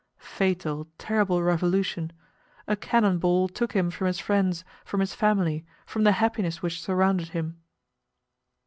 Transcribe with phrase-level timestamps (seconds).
[0.33, 2.11] Fatal, terrible revolution!
[2.67, 6.81] A cannon ball took him from his friends, from his family, from the happiness which
[6.81, 7.61] surrounded him.